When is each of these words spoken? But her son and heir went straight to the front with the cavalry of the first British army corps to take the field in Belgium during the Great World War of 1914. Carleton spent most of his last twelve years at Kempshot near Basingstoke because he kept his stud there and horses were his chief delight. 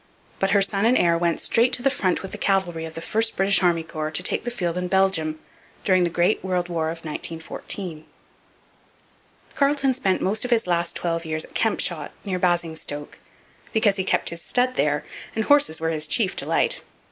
But 0.39 0.49
her 0.49 0.63
son 0.63 0.83
and 0.87 0.97
heir 0.97 1.15
went 1.15 1.39
straight 1.39 1.71
to 1.73 1.83
the 1.83 1.91
front 1.91 2.23
with 2.23 2.31
the 2.31 2.39
cavalry 2.39 2.85
of 2.85 2.95
the 2.95 3.03
first 3.03 3.35
British 3.37 3.61
army 3.61 3.83
corps 3.83 4.09
to 4.09 4.23
take 4.23 4.45
the 4.45 4.49
field 4.49 4.75
in 4.75 4.87
Belgium 4.87 5.37
during 5.83 6.05
the 6.05 6.09
Great 6.09 6.43
World 6.43 6.69
War 6.69 6.85
of 6.89 7.05
1914. 7.05 8.05
Carleton 9.53 9.93
spent 9.93 10.19
most 10.19 10.43
of 10.43 10.49
his 10.49 10.65
last 10.65 10.95
twelve 10.95 11.23
years 11.23 11.45
at 11.45 11.53
Kempshot 11.53 12.09
near 12.25 12.39
Basingstoke 12.39 13.19
because 13.73 13.97
he 13.97 14.03
kept 14.03 14.31
his 14.31 14.41
stud 14.41 14.73
there 14.73 15.03
and 15.35 15.43
horses 15.45 15.79
were 15.79 15.89
his 15.91 16.07
chief 16.07 16.35
delight. 16.35 16.81